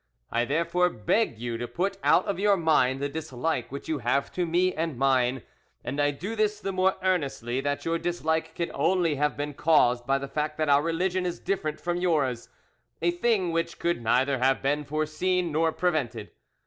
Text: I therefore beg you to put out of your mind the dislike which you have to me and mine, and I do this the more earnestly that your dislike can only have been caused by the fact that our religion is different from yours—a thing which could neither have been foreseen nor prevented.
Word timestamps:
I 0.31 0.45
therefore 0.45 0.89
beg 0.89 1.37
you 1.37 1.59
to 1.59 1.67
put 1.67 1.99
out 2.03 2.25
of 2.25 2.39
your 2.39 2.57
mind 2.57 2.99
the 3.03 3.07
dislike 3.07 3.71
which 3.71 3.87
you 3.87 3.99
have 3.99 4.31
to 4.31 4.47
me 4.47 4.73
and 4.73 4.97
mine, 4.97 5.43
and 5.83 6.01
I 6.01 6.09
do 6.09 6.35
this 6.35 6.59
the 6.59 6.71
more 6.71 6.95
earnestly 7.03 7.61
that 7.61 7.85
your 7.85 7.99
dislike 7.99 8.55
can 8.55 8.71
only 8.73 9.13
have 9.17 9.37
been 9.37 9.53
caused 9.53 10.07
by 10.07 10.17
the 10.17 10.27
fact 10.27 10.57
that 10.57 10.69
our 10.69 10.81
religion 10.81 11.23
is 11.23 11.39
different 11.39 11.79
from 11.79 11.97
yours—a 11.97 13.11
thing 13.11 13.51
which 13.51 13.77
could 13.77 14.01
neither 14.01 14.39
have 14.39 14.63
been 14.63 14.85
foreseen 14.85 15.51
nor 15.51 15.71
prevented. 15.71 16.31